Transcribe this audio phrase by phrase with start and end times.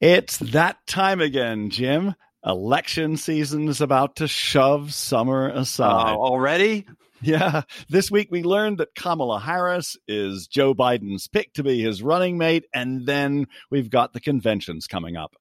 [0.00, 2.14] It's that time again, Jim.
[2.44, 6.12] Election season is about to shove summer aside.
[6.12, 6.86] Uh, already?
[7.22, 7.62] Yeah.
[7.88, 12.36] This week we learned that Kamala Harris is Joe Biden's pick to be his running
[12.36, 12.66] mate.
[12.74, 15.34] And then we've got the conventions coming up.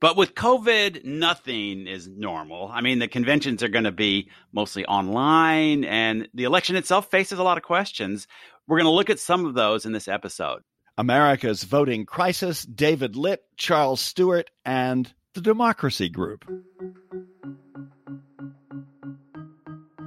[0.00, 2.70] But with COVID, nothing is normal.
[2.72, 7.38] I mean, the conventions are going to be mostly online, and the election itself faces
[7.38, 8.26] a lot of questions.
[8.66, 10.62] We're going to look at some of those in this episode.
[11.00, 16.44] America's voting crisis, David Litt, Charles Stewart, and the Democracy Group.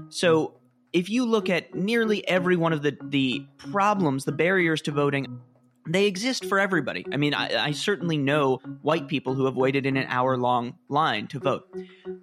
[0.09, 0.59] So,
[0.93, 5.39] if you look at nearly every one of the, the problems, the barriers to voting,
[5.89, 7.07] they exist for everybody.
[7.11, 10.75] I mean, I, I, certainly know white people who have waited in an hour long
[10.89, 11.63] line to vote.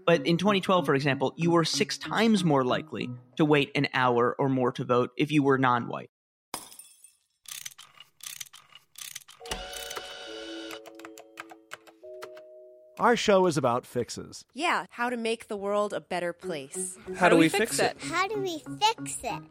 [0.07, 4.37] But in 2012, for example, you were six times more likely to wait an hour
[4.39, 6.11] or more to vote if you were non white.
[13.01, 14.45] Our show is about fixes.
[14.53, 16.99] Yeah, how to make the world a better place.
[17.09, 17.97] How, how do, we, we fix, fix it?
[17.97, 18.13] it?
[18.13, 19.43] How do we fix it?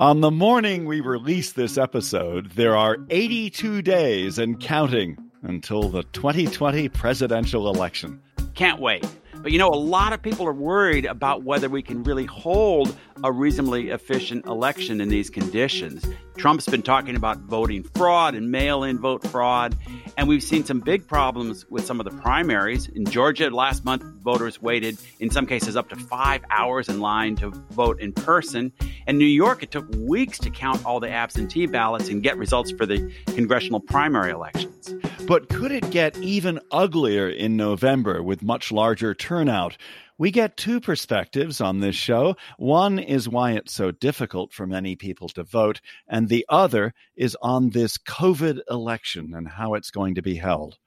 [0.00, 6.02] On the morning we release this episode, there are 82 days and counting until the
[6.12, 8.20] 2020 presidential election.
[8.56, 9.06] Can't wait.
[9.48, 12.94] But you know, a lot of people are worried about whether we can really hold
[13.24, 16.04] a reasonably efficient election in these conditions.
[16.36, 19.74] Trump's been talking about voting fraud and mail in vote fraud.
[20.18, 22.88] And we've seen some big problems with some of the primaries.
[22.88, 27.34] In Georgia last month, voters waited, in some cases, up to five hours in line
[27.36, 28.70] to vote in person.
[29.06, 32.70] In New York, it took weeks to count all the absentee ballots and get results
[32.70, 34.92] for the congressional primary elections.
[35.28, 39.76] But could it get even uglier in November with much larger turnout?
[40.16, 42.34] We get two perspectives on this show.
[42.56, 47.36] One is why it's so difficult for many people to vote, and the other is
[47.42, 50.78] on this COVID election and how it's going to be held.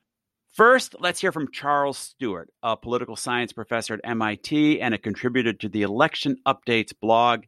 [0.53, 5.53] First, let's hear from Charles Stewart, a political science professor at MIT and a contributor
[5.53, 7.43] to the Election Updates blog.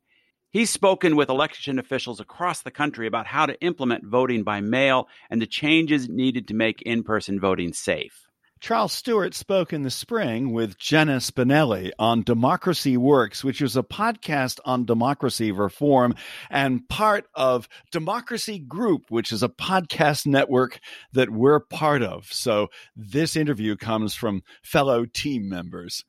[0.53, 5.07] He's spoken with election officials across the country about how to implement voting by mail
[5.31, 8.27] and the changes needed to make in person voting safe.
[8.59, 13.81] Charles Stewart spoke in the spring with Jenna Spinelli on Democracy Works, which is a
[13.81, 16.13] podcast on democracy reform
[16.51, 20.79] and part of Democracy Group, which is a podcast network
[21.13, 22.31] that we're part of.
[22.31, 26.05] So this interview comes from fellow team members.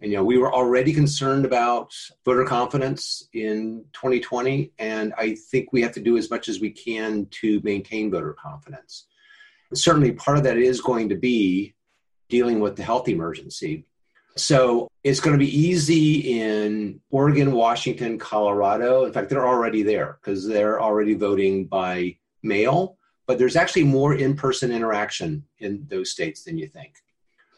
[0.00, 5.72] And, you know, we were already concerned about voter confidence in 2020, and I think
[5.72, 9.06] we have to do as much as we can to maintain voter confidence
[9.70, 11.74] And certainly part of that is going to be
[12.28, 13.86] dealing with the health emergency.
[14.36, 19.06] So it's going to be easy in Oregon, Washington, Colorado.
[19.06, 24.14] In fact, they're already there because they're already voting by mail, but there's actually more
[24.14, 26.96] in person interaction in those states than you think.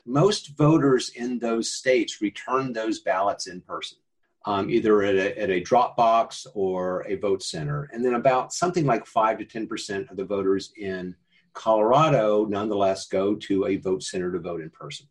[0.08, 3.98] Most voters in those states return those ballots in person,
[4.46, 7.90] um, either at a, at a drop box or a vote center.
[7.92, 11.14] And then about something like 5 to 10% of the voters in
[11.52, 15.06] Colorado nonetheless go to a vote center to vote in person.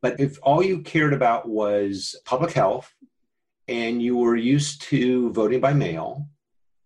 [0.00, 2.90] But if all you cared about was public health
[3.68, 6.26] and you were used to voting by mail,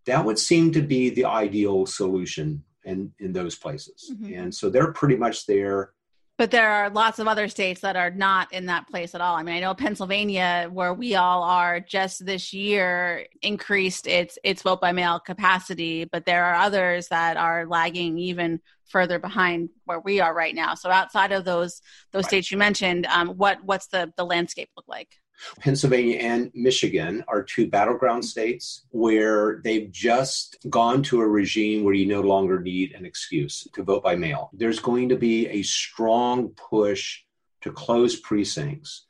[0.06, 4.11] that would seem to be the ideal solution in, in those places.
[4.12, 4.35] Mm-hmm.
[4.35, 5.94] And so they're pretty much there
[6.37, 9.37] but there are lots of other states that are not in that place at all.
[9.37, 14.63] I mean, I know Pennsylvania, where we all are, just this year increased its its
[14.63, 20.01] vote by mail capacity, but there are others that are lagging even further behind where
[20.01, 20.75] we are right now.
[20.75, 21.81] So outside of those
[22.13, 22.31] those right.
[22.31, 25.17] states you mentioned, um, what what's the the landscape look like?
[25.61, 31.95] Pennsylvania and Michigan are two battleground states where they've just gone to a regime where
[31.95, 34.51] you no longer need an excuse to vote by mail.
[34.53, 37.23] There's going to be a strong push
[37.63, 39.07] to close precincts,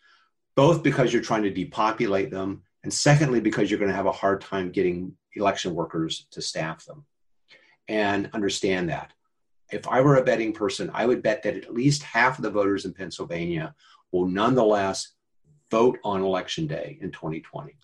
[0.57, 4.13] both because you're trying to depopulate them, and secondly, because you're going to have a
[4.13, 7.05] hard time getting election workers to staff them.
[7.89, 9.13] And understand that.
[9.73, 12.51] If I were a betting person, I would bet that at least half of the
[12.51, 13.75] voters in Pennsylvania
[14.13, 15.13] will nonetheless
[15.71, 17.77] vote on election day in 2020.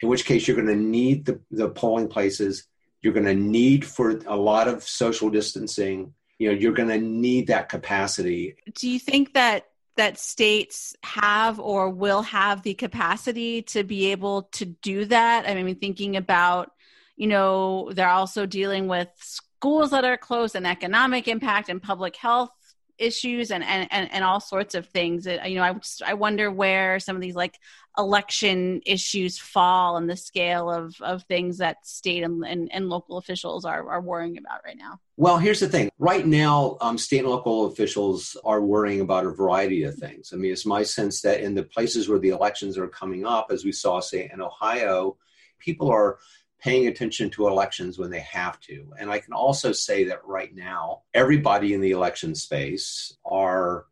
[0.00, 2.64] In which case, you're going to need the, the polling places.
[3.02, 6.14] You're going to need for a lot of social distancing.
[6.38, 8.56] You know, you're going to need that capacity.
[8.74, 9.66] Do you think that
[9.96, 15.48] that states have or will have the capacity to be able to do that?
[15.48, 16.70] I mean, thinking about,
[17.16, 22.14] you know, they're also dealing with schools that are closed and economic impact and public
[22.14, 22.50] health
[22.98, 25.26] issues and, and, and, and all sorts of things.
[25.26, 27.58] It, you know, I, just, I wonder where some of these like
[27.96, 33.18] election issues fall on the scale of, of things that state and, and, and local
[33.18, 35.00] officials are, are worrying about right now.
[35.16, 35.90] Well, here's the thing.
[35.98, 40.30] Right now, um, state and local officials are worrying about a variety of things.
[40.32, 43.48] I mean, it's my sense that in the places where the elections are coming up,
[43.50, 45.16] as we saw, say, in Ohio,
[45.58, 46.18] people are
[46.60, 48.92] paying attention to elections when they have to.
[48.98, 53.86] And I can also say that right now, everybody in the election space are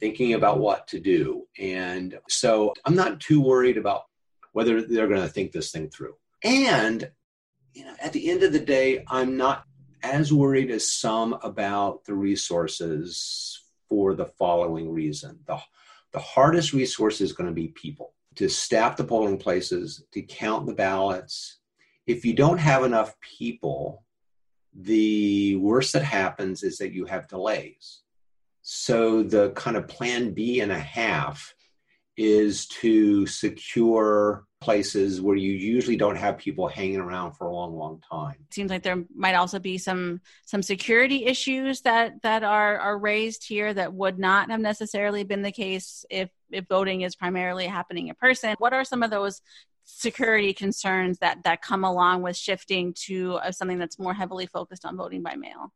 [0.00, 1.46] thinking about what to do.
[1.58, 4.02] And so I'm not too worried about
[4.52, 6.14] whether they're going to think this thing through.
[6.42, 7.10] And
[7.74, 9.64] you know, at the end of the day, I'm not
[10.02, 15.40] as worried as some about the resources for the following reason.
[15.46, 15.58] The,
[16.12, 20.66] the hardest resource is going to be people to staff the polling places, to count
[20.66, 21.58] the ballots,
[22.06, 24.04] if you don't have enough people,
[24.74, 28.02] the worst that happens is that you have delays.
[28.62, 31.54] So the kind of plan B and a half
[32.16, 37.76] is to secure places where you usually don't have people hanging around for a long
[37.76, 42.42] long time it seems like there might also be some some security issues that that
[42.42, 47.02] are are raised here that would not have necessarily been the case if if voting
[47.02, 49.42] is primarily happening in person what are some of those
[49.84, 54.84] security concerns that that come along with shifting to uh, something that's more heavily focused
[54.84, 55.72] on voting by mail?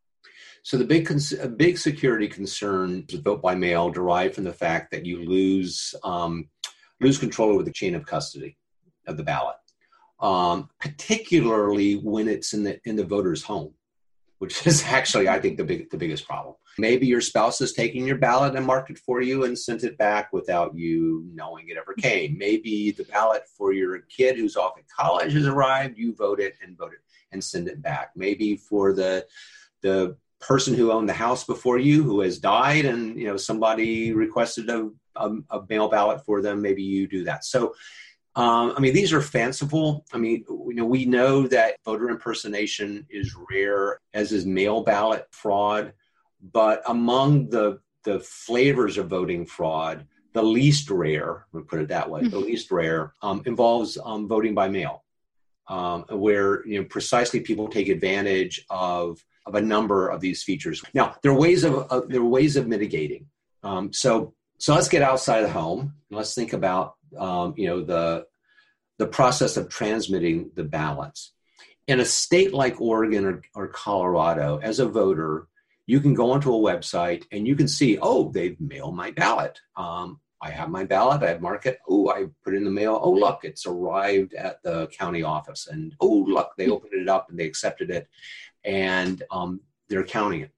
[0.63, 4.91] So the big cons- big security concern to vote by mail derive from the fact
[4.91, 6.49] that you lose um,
[7.01, 8.57] lose control over the chain of custody
[9.07, 9.57] of the ballot,
[10.21, 13.75] um, particularly when it's in the in the voter's home
[14.39, 16.55] which is actually, I think, the big the biggest problem.
[16.79, 19.99] Maybe your spouse is taking your ballot and marked it for you and sent it
[19.99, 22.39] back without you knowing it ever came.
[22.39, 26.55] Maybe the ballot for your kid who's off at college has arrived, you vote it
[26.63, 27.01] and vote it
[27.33, 28.13] and send it back.
[28.15, 29.27] Maybe for the
[29.83, 34.13] the person who owned the house before you who has died and you know somebody
[34.13, 37.45] requested a, a, a mail ballot for them, maybe you do that.
[37.45, 37.75] So
[38.39, 40.07] um, I mean, these are fanciful.
[40.13, 45.27] I mean, you know, we know that voter impersonation is rare, as is mail ballot
[45.33, 45.93] fraud.
[46.53, 52.09] But among the the flavors of voting fraud, the least rare, we put it that
[52.09, 52.31] way, mm-hmm.
[52.31, 55.03] the least rare um, involves um, voting by mail,
[55.67, 60.81] um, where you know precisely people take advantage of of a number of these features.
[60.95, 63.27] Now, there are ways of uh, there are ways of mitigating.
[63.65, 67.67] Um, so so let's get outside of the home and let's think about um, you
[67.67, 68.27] know the
[68.99, 71.33] the process of transmitting the ballots.
[71.87, 75.49] In a state like Oregon or, or Colorado, as a voter,
[75.87, 79.59] you can go onto a website and you can see, oh, they've mailed my ballot.
[79.75, 81.23] Um, I have my ballot.
[81.23, 81.79] I mark it.
[81.89, 82.99] Oh, I put it in the mail.
[83.03, 85.67] Oh, look, it's arrived at the county office.
[85.67, 88.07] And oh, look, they opened it up and they accepted it,
[88.65, 90.51] and um, they're counting it.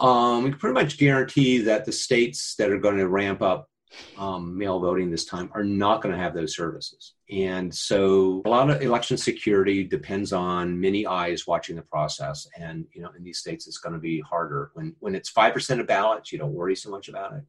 [0.00, 3.70] Um, we can pretty much guarantee that the states that are going to ramp up
[4.16, 7.14] um, mail voting this time are not going to have those services.
[7.30, 12.46] And so a lot of election security depends on many eyes watching the process.
[12.58, 14.70] And, you know, in these states, it's going to be harder.
[14.74, 17.42] When, when it's 5% of ballots, you don't worry so much about it.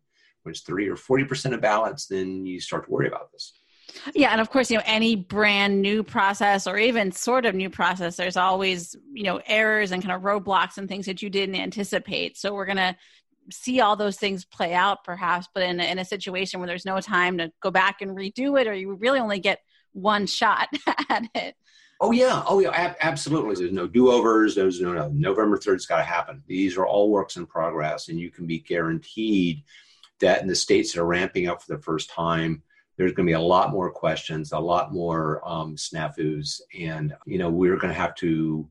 [0.44, 3.54] When it's 3 or 40% of ballots, then you start to worry about this.
[4.14, 7.70] Yeah, and of course, you know, any brand new process or even sort of new
[7.70, 11.56] process, there's always, you know, errors and kind of roadblocks and things that you didn't
[11.56, 12.38] anticipate.
[12.38, 12.96] So we're going to
[13.52, 16.86] see all those things play out perhaps but in a, in a situation where there's
[16.86, 19.60] no time to go back and redo it or you really only get
[19.94, 20.68] one shot
[21.10, 21.56] at it.
[22.02, 22.44] Oh yeah.
[22.46, 22.72] Oh yeah.
[22.72, 23.56] Ab- absolutely.
[23.56, 24.54] There's no do-overs.
[24.54, 25.08] There's no, no.
[25.10, 26.44] November 3rd has got to happen.
[26.46, 29.64] These are all works in progress and you can be guaranteed
[30.20, 32.62] that in the states that are ramping up for the first time
[32.98, 37.38] there's going to be a lot more questions a lot more um, snafus and you
[37.38, 38.68] know we're going to have to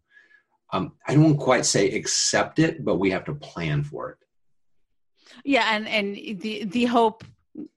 [0.72, 4.18] um, i don't quite say accept it but we have to plan for it
[5.44, 7.24] yeah and and the the hope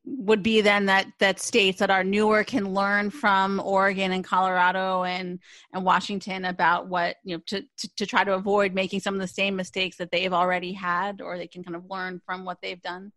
[0.06, 5.04] would be then that that states that are newer can learn from Oregon and Colorado
[5.04, 5.40] and
[5.74, 9.22] and Washington about what you know to, to, to try to avoid making some of
[9.22, 12.58] the same mistakes that they've already had, or they can kind of learn from what
[12.62, 13.12] they've done.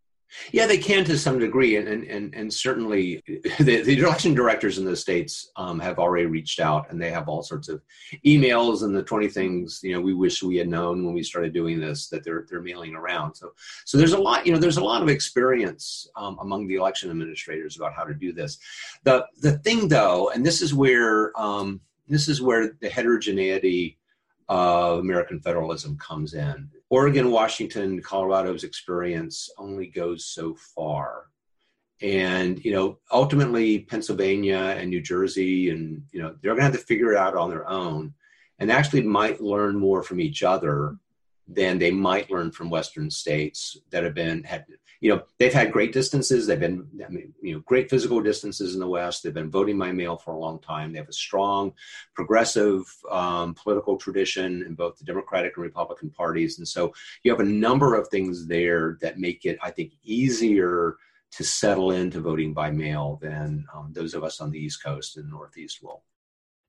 [0.53, 4.85] Yeah, they can to some degree, and and and certainly the, the election directors in
[4.85, 7.83] the states um, have already reached out, and they have all sorts of
[8.25, 11.53] emails and the twenty things you know we wish we had known when we started
[11.53, 13.35] doing this that they're they're mailing around.
[13.35, 13.53] So
[13.85, 17.11] so there's a lot you know there's a lot of experience um, among the election
[17.11, 18.59] administrators about how to do this.
[19.05, 23.99] The the thing though, and this is where um, this is where the heterogeneity
[24.49, 26.69] of American federalism comes in.
[26.91, 31.27] Oregon, Washington, Colorado's experience only goes so far.
[32.03, 36.73] And, you know, ultimately Pennsylvania and New Jersey and, you know, they're going to have
[36.73, 38.15] to figure it out on their own
[38.59, 40.97] and actually might learn more from each other
[41.53, 44.65] than they might learn from Western states that have been had
[45.01, 46.47] you know they've had great distances.
[46.47, 46.87] They've been
[47.41, 49.23] you know great physical distances in the west.
[49.23, 50.93] They've been voting by mail for a long time.
[50.93, 51.73] They have a strong
[52.15, 56.59] progressive um, political tradition in both the democratic and republican parties.
[56.59, 56.93] And so
[57.23, 60.97] you have a number of things there that make it i think easier
[61.33, 65.17] to settle into voting by mail than um, those of us on the east coast
[65.17, 66.03] and northeast will.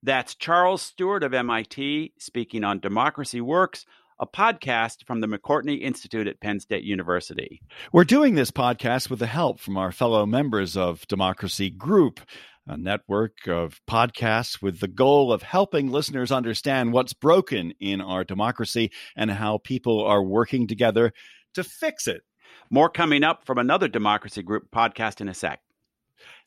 [0.03, 3.85] That's charles stewart of mit speaking on democracy works
[4.22, 7.60] a podcast from the McCourtney Institute at Penn State University.
[7.92, 12.20] We're doing this podcast with the help from our fellow members of Democracy Group,
[12.68, 18.24] a network of podcasts with the goal of helping listeners understand what's broken in our
[18.24, 21.13] democracy and how people are working together
[21.56, 22.22] to fix it.
[22.70, 25.62] More coming up from another Democracy Group podcast in a sec.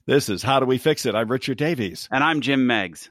[0.06, 1.16] This is How Do We Fix It?
[1.16, 2.08] I'm Richard Davies.
[2.12, 3.10] And I'm Jim Meigs.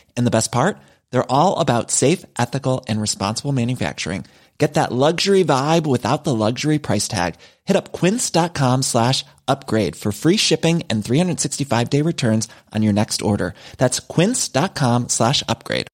[0.15, 0.77] And the best part?
[1.11, 4.25] They're all about safe, ethical, and responsible manufacturing.
[4.61, 7.33] Get that luxury vibe without the luxury price tag.
[7.65, 13.23] Hit up quince.com slash upgrade for free shipping and 365 day returns on your next
[13.23, 13.55] order.
[13.77, 15.87] That's quince.com slash upgrade.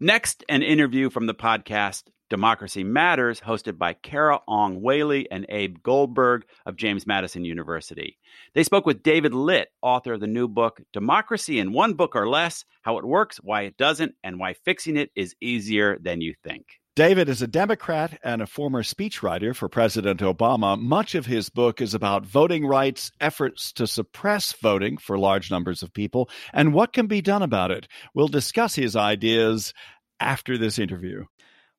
[0.00, 5.76] Next, an interview from the podcast Democracy Matters, hosted by Carah Ong Whaley and Abe
[5.82, 8.18] Goldberg of James Madison University.
[8.54, 12.28] They spoke with David Litt, author of the new book, Democracy in One Book or
[12.28, 16.34] Less How It Works, Why It Doesn't, and Why Fixing It is Easier Than You
[16.42, 16.66] Think.
[16.96, 20.80] David is a Democrat and a former speechwriter for President Obama.
[20.80, 25.82] Much of his book is about voting rights, efforts to suppress voting for large numbers
[25.82, 27.86] of people, and what can be done about it.
[28.14, 29.74] We'll discuss his ideas
[30.20, 31.26] after this interview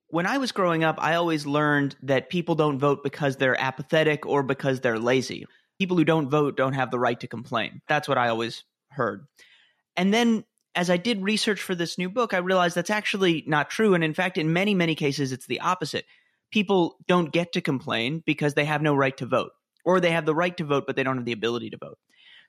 [0.09, 4.25] when I was growing up, I always learned that people don't vote because they're apathetic
[4.25, 5.45] or because they're lazy.
[5.79, 7.81] People who don't vote don't have the right to complain.
[7.87, 9.27] That's what I always heard.
[9.95, 10.45] And then
[10.75, 13.95] as I did research for this new book, I realized that's actually not true.
[13.95, 16.05] And in fact, in many, many cases, it's the opposite.
[16.51, 19.51] People don't get to complain because they have no right to vote,
[19.83, 21.97] or they have the right to vote, but they don't have the ability to vote.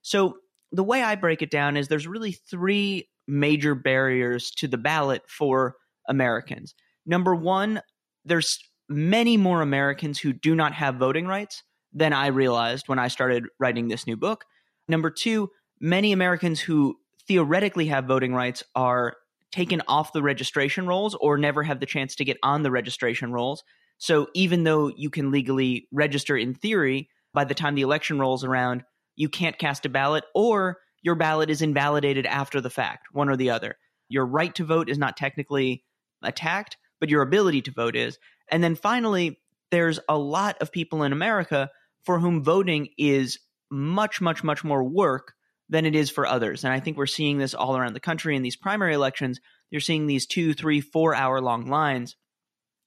[0.03, 0.37] So
[0.71, 5.23] the way I break it down is there's really three major barriers to the ballot
[5.27, 6.75] for Americans.
[7.09, 7.81] Number one,
[8.25, 11.63] there's many more Americans who do not have voting rights
[11.93, 14.45] than I realized when I started writing this new book.
[14.87, 15.51] Number two,
[15.81, 16.97] many Americans who
[17.27, 19.17] theoretically have voting rights are
[19.51, 23.33] taken off the registration rolls or never have the chance to get on the registration
[23.33, 23.65] rolls.
[23.97, 28.45] So even though you can legally register in theory, by the time the election rolls
[28.45, 28.85] around,
[29.17, 33.37] you can't cast a ballot or your ballot is invalidated after the fact, one or
[33.37, 33.77] the other.
[34.09, 35.85] Your right to vote is not technically
[36.23, 38.19] attacked, but your ability to vote is.
[38.51, 39.41] And then finally,
[39.71, 41.71] there's a lot of people in America
[42.05, 43.39] for whom voting is
[43.71, 45.35] much, much, much more work
[45.69, 46.65] than it is for others.
[46.65, 49.41] And I think we're seeing this all around the country in these primary elections.
[49.71, 52.17] You're seeing these two, three, four hour long lines.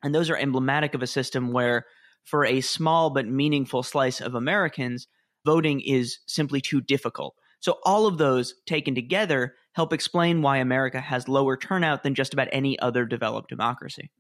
[0.04, 1.86] And those are emblematic of a system where,
[2.24, 5.08] for a small but meaningful slice of Americans,
[5.46, 7.36] voting is simply too difficult.
[7.62, 12.34] So all of those taken together help explain why America has lower turnout than just
[12.34, 14.12] about any other developed democracy.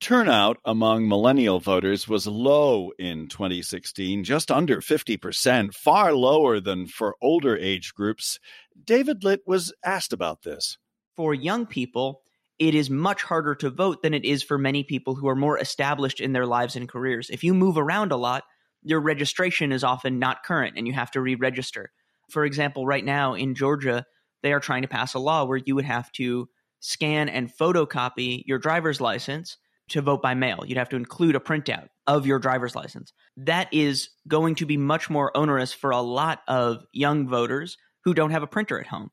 [0.00, 7.16] Turnout among millennial voters was low in 2016, just under 50%, far lower than for
[7.20, 8.38] older age groups.
[8.82, 10.78] David Litt was asked about this.
[11.16, 12.22] For young people,
[12.58, 15.58] it is much harder to vote than it is for many people who are more
[15.58, 17.28] established in their lives and careers.
[17.28, 18.44] If you move around a lot,
[18.82, 21.90] your registration is often not current and you have to re register.
[22.30, 24.06] For example, right now in Georgia,
[24.42, 26.48] they are trying to pass a law where you would have to
[26.80, 29.56] scan and photocopy your driver's license
[29.90, 30.64] to vote by mail.
[30.66, 33.12] You'd have to include a printout of your driver's license.
[33.36, 38.14] That is going to be much more onerous for a lot of young voters who
[38.14, 39.10] don't have a printer at home.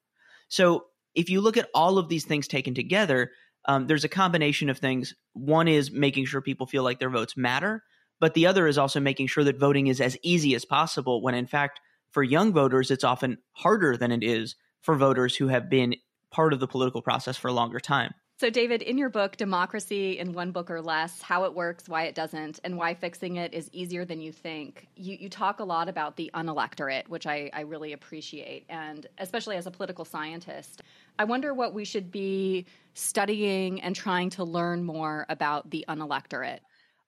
[0.49, 3.31] So if you look at all of these things taken together,
[3.67, 5.13] um, there's a combination of things.
[5.33, 7.83] One is making sure people feel like their votes matter,
[8.19, 11.35] but the other is also making sure that voting is as easy as possible when,
[11.35, 11.81] in fact,
[12.17, 15.93] for young voters, it's often harder than it is for voters who have been
[16.31, 18.11] part of the political process for a longer time.
[18.39, 22.05] So, David, in your book, Democracy in One Book or Less How It Works, Why
[22.05, 25.63] It Doesn't, and Why Fixing It is Easier Than You Think, you, you talk a
[25.63, 30.81] lot about the unelectorate, which I, I really appreciate, and especially as a political scientist.
[31.19, 36.61] I wonder what we should be studying and trying to learn more about the unelectorate.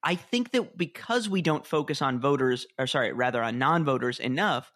[0.04, 4.20] I think that because we don't focus on voters, or sorry, rather on non voters
[4.20, 4.72] enough,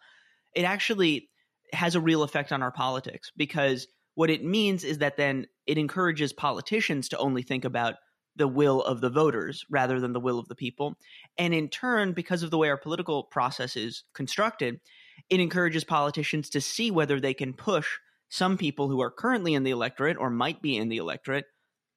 [0.54, 1.28] it actually
[1.72, 5.78] has a real effect on our politics because what it means is that then it
[5.78, 7.94] encourages politicians to only think about
[8.36, 10.96] the will of the voters rather than the will of the people.
[11.38, 14.80] And in turn, because of the way our political process is constructed,
[15.30, 17.86] it encourages politicians to see whether they can push
[18.28, 21.44] some people who are currently in the electorate or might be in the electorate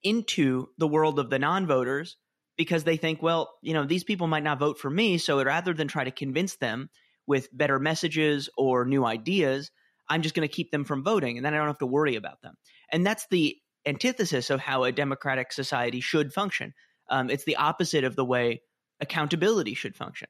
[0.03, 2.17] into the world of the non voters
[2.57, 5.17] because they think, well, you know, these people might not vote for me.
[5.17, 6.89] So rather than try to convince them
[7.27, 9.69] with better messages or new ideas,
[10.09, 12.15] I'm just going to keep them from voting and then I don't have to worry
[12.15, 12.55] about them.
[12.91, 16.73] And that's the antithesis of how a democratic society should function.
[17.09, 18.61] Um, it's the opposite of the way
[18.99, 20.27] accountability should function.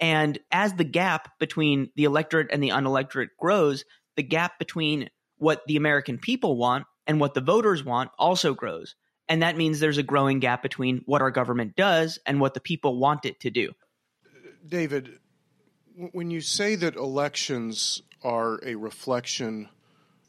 [0.00, 3.84] And as the gap between the electorate and the unelectorate grows,
[4.16, 8.94] the gap between what the American people want and what the voters want also grows.
[9.28, 12.60] And that means there's a growing gap between what our government does and what the
[12.60, 13.72] people want it to do.
[14.66, 15.18] David,
[16.12, 19.68] when you say that elections are a reflection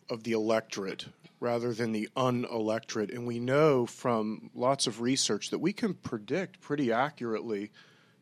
[0.09, 1.05] of the electorate
[1.39, 3.13] rather than the unelectorate.
[3.13, 7.71] And we know from lots of research that we can predict pretty accurately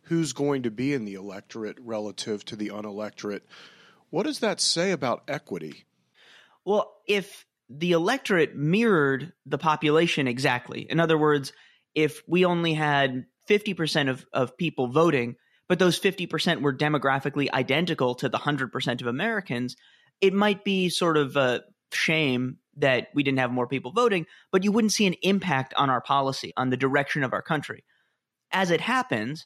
[0.03, 3.41] who's going to be in the electorate relative to the unelectorate.
[4.09, 5.85] What does that say about equity?
[6.65, 11.53] Well, if the electorate mirrored the population exactly, in other words,
[11.95, 18.15] if we only had 50% of, of people voting, but those 50% were demographically identical
[18.15, 19.75] to the 100% of Americans,
[20.21, 24.63] it might be sort of a shame that we didn't have more people voting, but
[24.63, 27.83] you wouldn't see an impact on our policy, on the direction of our country.
[28.51, 29.45] As it happens,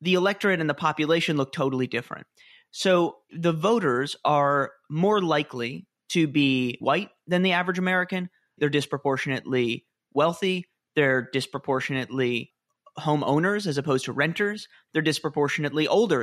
[0.00, 2.26] the electorate and the population look totally different.
[2.70, 8.28] So the voters are more likely to be white than the average American.
[8.58, 10.66] They're disproportionately wealthy.
[10.94, 12.52] They're disproportionately
[12.98, 14.68] homeowners as opposed to renters.
[14.92, 16.22] They're disproportionately older.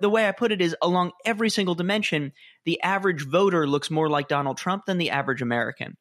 [0.00, 2.32] The way I put it is along every single dimension,
[2.64, 5.94] the average voter looks more like Donald Trump than the average American.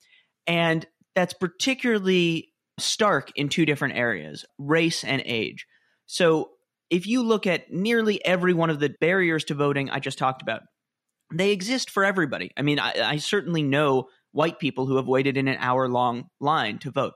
[0.47, 5.65] And that's particularly stark in two different areas race and age.
[6.05, 6.49] So
[6.89, 10.41] if you look at nearly every one of the barriers to voting I just talked
[10.41, 10.61] about,
[11.33, 12.51] they exist for everybody.
[12.57, 16.25] I mean, I, I certainly know white people who have waited in an hour long
[16.39, 17.13] line to vote.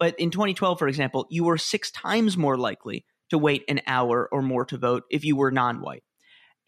[0.00, 4.28] But in 2012, for example, you were six times more likely to wait an hour
[4.32, 6.02] or more to vote if you were non white.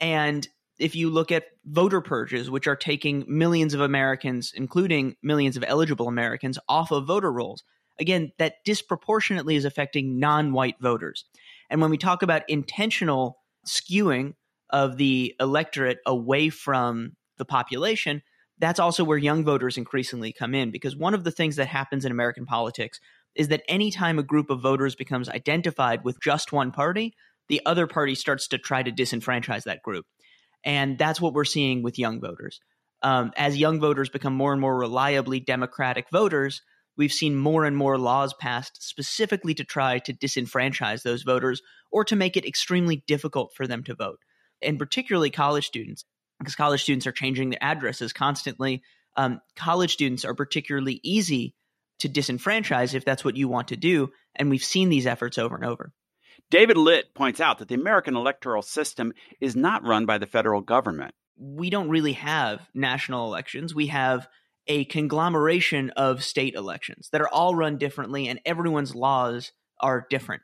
[0.00, 0.46] And
[0.78, 5.64] if you look at voter purges, which are taking millions of Americans, including millions of
[5.66, 7.64] eligible Americans, off of voter rolls,
[7.98, 11.24] again, that disproportionately is affecting non white voters.
[11.70, 14.34] And when we talk about intentional skewing
[14.68, 18.22] of the electorate away from the population,
[18.58, 20.70] that's also where young voters increasingly come in.
[20.70, 23.00] Because one of the things that happens in American politics
[23.34, 27.14] is that anytime a group of voters becomes identified with just one party,
[27.48, 30.06] the other party starts to try to disenfranchise that group.
[30.64, 32.60] And that's what we're seeing with young voters.
[33.02, 36.62] Um, as young voters become more and more reliably Democratic voters,
[36.96, 42.04] we've seen more and more laws passed specifically to try to disenfranchise those voters or
[42.04, 44.20] to make it extremely difficult for them to vote.
[44.62, 46.04] And particularly college students,
[46.38, 48.82] because college students are changing their addresses constantly.
[49.16, 51.54] Um, college students are particularly easy
[52.02, 54.10] to disenfranchise if that's what you want to do.
[54.36, 55.92] And we've seen these efforts over and over.
[56.50, 60.60] David Litt points out that the American electoral system is not run by the federal
[60.60, 61.14] government.
[61.36, 63.74] we don't really have national elections.
[63.74, 64.28] We have
[64.68, 70.42] a conglomeration of state elections that are all run differently and everyone's laws are different.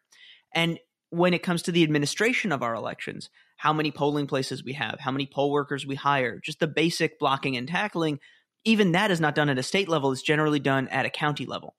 [0.53, 0.79] And
[1.11, 4.99] when it comes to the administration of our elections, how many polling places we have,
[5.01, 8.18] how many poll workers we hire, just the basic blocking and tackling,
[8.69, 11.47] even that is not done at a state level, it's generally done at a county
[11.47, 11.75] level.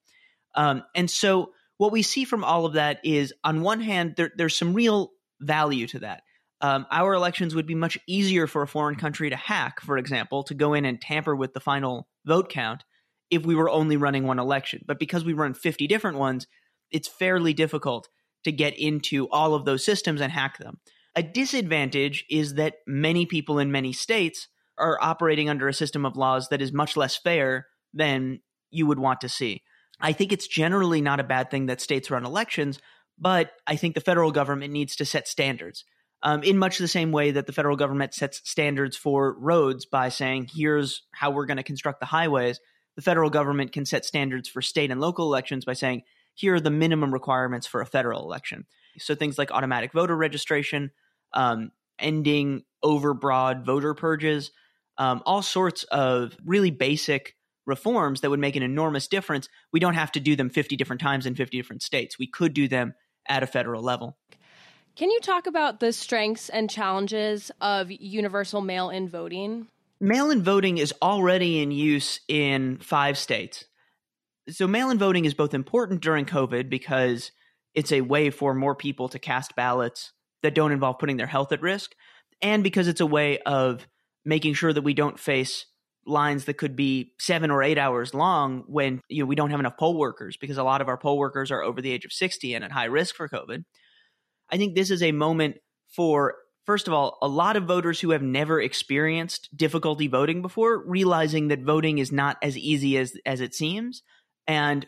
[0.56, 4.32] Um, and so what we see from all of that is on one hand, there,
[4.36, 6.22] there's some real value to that.
[6.60, 10.42] Um, our elections would be much easier for a foreign country to hack, for example,
[10.44, 12.82] to go in and tamper with the final vote count
[13.30, 14.82] if we were only running one election.
[14.84, 16.48] But because we run 50 different ones,
[16.90, 18.08] it's fairly difficult
[18.42, 20.80] to get into all of those systems and hack them.
[21.14, 24.48] A disadvantage is that many people in many states
[24.80, 28.40] are operating under a system of laws that is much less fair than
[28.70, 29.62] you would want to see.
[30.00, 32.78] I think it's generally not a bad thing that states run elections,
[33.18, 35.84] but I think the federal government needs to set standards.
[36.22, 40.10] Um, in much the same way that the federal government sets standards for roads by
[40.10, 42.60] saying, here's how we're going to construct the highways,
[42.96, 46.02] the federal government can set standards for state and local elections by saying,
[46.34, 48.66] here are the minimum requirements for a federal election.
[48.98, 50.90] So things like automatic voter registration,
[51.32, 54.50] um, ending overbroad voter purges,
[55.00, 57.34] um, all sorts of really basic
[57.66, 59.48] reforms that would make an enormous difference.
[59.72, 62.18] We don't have to do them 50 different times in 50 different states.
[62.18, 62.92] We could do them
[63.26, 64.18] at a federal level.
[64.96, 69.68] Can you talk about the strengths and challenges of universal mail in voting?
[70.02, 73.64] Mail in voting is already in use in five states.
[74.50, 77.32] So, mail in voting is both important during COVID because
[77.74, 81.52] it's a way for more people to cast ballots that don't involve putting their health
[81.52, 81.94] at risk,
[82.42, 83.86] and because it's a way of
[84.24, 85.66] making sure that we don't face
[86.06, 89.60] lines that could be seven or eight hours long when you know we don't have
[89.60, 92.12] enough poll workers because a lot of our poll workers are over the age of
[92.12, 93.64] 60 and at high risk for COVID.
[94.50, 95.56] I think this is a moment
[95.94, 96.34] for
[96.66, 101.48] first of all, a lot of voters who have never experienced difficulty voting before, realizing
[101.48, 104.02] that voting is not as easy as as it seems,
[104.46, 104.86] and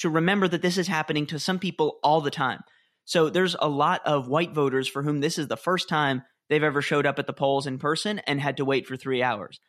[0.00, 2.60] to remember that this is happening to some people all the time.
[3.04, 6.62] So there's a lot of white voters for whom this is the first time they've
[6.62, 9.60] ever showed up at the polls in person and had to wait for three hours.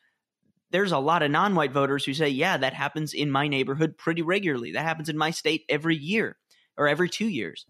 [0.71, 3.97] There's a lot of non white voters who say, yeah, that happens in my neighborhood
[3.97, 4.73] pretty regularly.
[4.73, 6.37] That happens in my state every year
[6.77, 7.65] or every two years.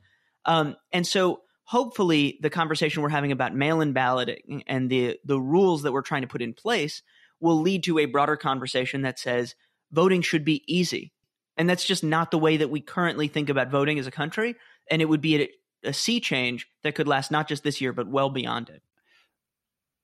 [0.46, 5.82] Um, and so hopefully the conversation we're having about mail-in balloting and the the rules
[5.82, 7.02] that we're trying to put in place
[7.40, 9.56] will lead to a broader conversation that says
[9.92, 11.12] voting should be easy.
[11.58, 14.56] And that's just not the way that we currently think about voting as a country.
[14.90, 15.50] And it would be a,
[15.86, 18.82] a sea change that could last not just this year, but well beyond it.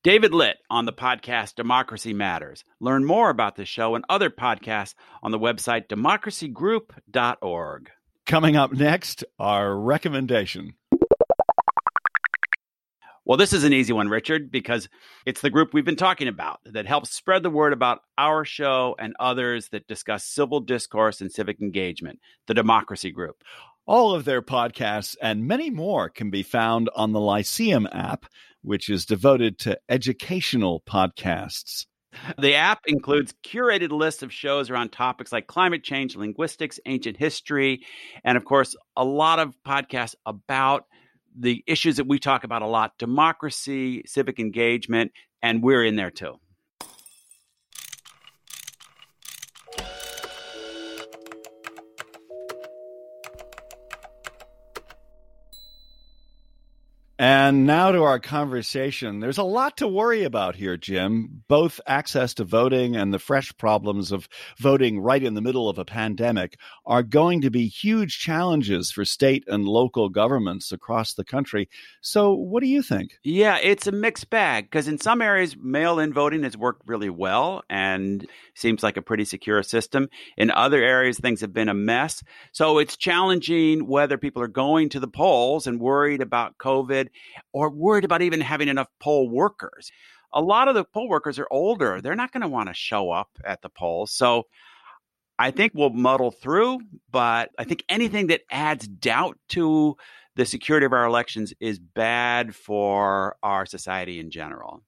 [0.04, 2.64] David Litt on the podcast Democracy Matters.
[2.80, 7.92] Learn more about the show and other podcasts on the website democracygroup.org.
[8.26, 10.74] Coming up next, our recommendation.
[13.26, 14.90] Well, this is an easy one, Richard, because
[15.28, 18.96] it's the group we've been talking about that helps spread the word about our show
[18.98, 23.44] and others that discuss civil discourse and civic engagement, the Democracy Group.
[23.86, 28.26] All of their podcasts and many more can be found on the Lyceum app,
[28.62, 31.86] which is devoted to educational podcasts.
[32.38, 37.86] The app includes curated lists of shows around topics like climate change, linguistics, ancient history,
[38.24, 40.86] and of course, a lot of podcasts about
[41.38, 46.12] the issues that we talk about a lot democracy, civic engagement, and we're in there
[46.12, 46.36] too.
[57.22, 59.20] And now to our conversation.
[59.20, 61.41] There's a lot to worry about here, Jim.
[61.52, 65.78] Both access to voting and the fresh problems of voting right in the middle of
[65.78, 71.26] a pandemic are going to be huge challenges for state and local governments across the
[71.26, 71.68] country.
[72.00, 73.20] So, what do you think?
[73.22, 77.10] Yeah, it's a mixed bag because in some areas, mail in voting has worked really
[77.10, 80.08] well and seems like a pretty secure system.
[80.38, 82.24] In other areas, things have been a mess.
[82.54, 87.10] So, it's challenging whether people are going to the polls and worried about COVID
[87.52, 89.92] or worried about even having enough poll workers.
[90.34, 92.02] A lot of the poll workers are older.
[92.02, 94.12] They're not going to want to show up at the polls.
[94.12, 94.48] So
[95.38, 99.98] I think we'll muddle through, but I think anything that adds doubt to
[100.36, 104.84] the security of our elections is bad for our society in general.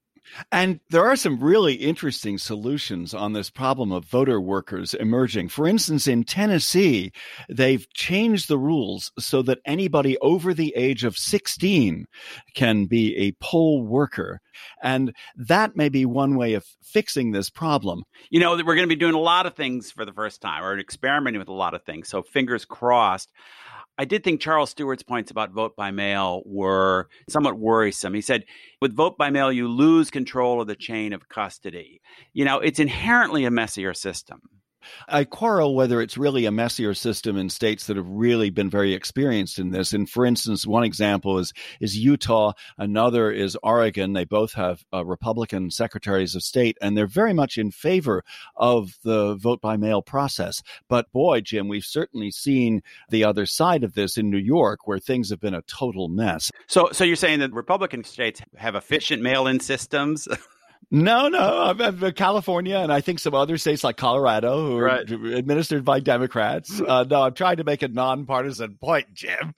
[0.51, 5.49] And there are some really interesting solutions on this problem of voter workers emerging.
[5.49, 7.11] For instance, in Tennessee,
[7.49, 12.05] they've changed the rules so that anybody over the age of 16
[12.55, 14.41] can be a poll worker.
[14.81, 18.03] And that may be one way of fixing this problem.
[18.29, 20.63] You know, we're going to be doing a lot of things for the first time
[20.63, 22.09] or experimenting with a lot of things.
[22.09, 23.31] So fingers crossed.
[23.97, 28.13] I did think Charles Stewart's points about vote by mail were somewhat worrisome.
[28.13, 28.45] He said,
[28.81, 32.01] with vote by mail, you lose control of the chain of custody.
[32.33, 34.41] You know, it's inherently a messier system.
[35.07, 38.93] I quarrel whether it's really a messier system in states that have really been very
[38.93, 39.93] experienced in this.
[39.93, 44.13] And for instance, one example is is Utah, another is Oregon.
[44.13, 48.23] They both have uh, Republican secretaries of state, and they're very much in favor
[48.55, 50.61] of the vote by mail process.
[50.87, 54.99] But boy, Jim, we've certainly seen the other side of this in New York, where
[54.99, 56.51] things have been a total mess.
[56.67, 60.27] So, so you're saying that Republican states have efficient mail-in systems?
[60.91, 61.75] No, no.
[61.79, 65.09] I'm, California and I think some other states like Colorado who right.
[65.09, 66.81] are administered by Democrats.
[66.81, 69.53] Uh, no, I'm trying to make a nonpartisan point, Jim.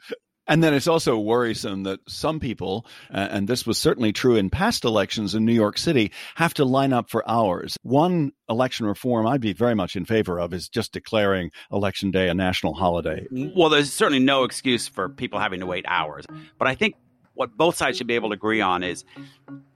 [0.47, 4.49] And then it's also worrisome that some people, uh, and this was certainly true in
[4.51, 7.77] past elections in New York City, have to line up for hours.
[7.81, 12.29] One election reform I'd be very much in favor of is just declaring Election Day
[12.29, 13.25] a national holiday.
[13.31, 16.25] Well, there's certainly no excuse for people having to wait hours.
[16.59, 16.95] But I think
[17.36, 19.06] what both sides should be able to agree on is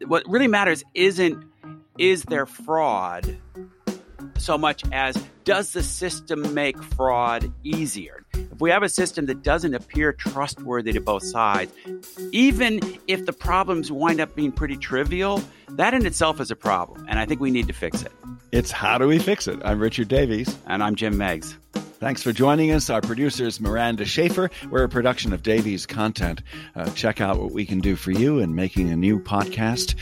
[0.07, 1.45] what really matters isn't
[1.97, 3.37] is there fraud
[4.37, 8.25] so much as does the system make fraud easier?
[8.33, 11.73] If we have a system that doesn't appear trustworthy to both sides,
[12.31, 17.05] even if the problems wind up being pretty trivial, that in itself is a problem.
[17.09, 18.11] And I think we need to fix it.
[18.51, 19.59] It's How Do We Fix It?
[19.63, 20.57] I'm Richard Davies.
[20.67, 21.57] And I'm Jim Meigs.
[21.99, 22.89] Thanks for joining us.
[22.89, 24.49] Our producer is Miranda Schaefer.
[24.69, 26.41] We're a production of Davies Content.
[26.73, 29.95] Uh, check out what we can do for you in making a new podcast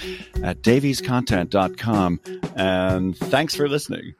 [0.43, 2.19] at daviescontent.com.
[2.55, 4.13] And thanks for listening.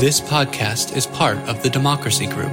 [0.00, 2.52] This podcast is part of the Democracy Group.